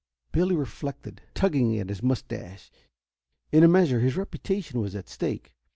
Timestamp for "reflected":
0.55-1.21